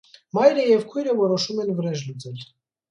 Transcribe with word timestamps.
Մայրը 0.37 0.63
և 0.69 0.81
քույրը 0.95 1.15
որոշում 1.21 1.63
են 1.67 1.73
վրեժ 1.83 2.07
լուծել։ 2.11 2.47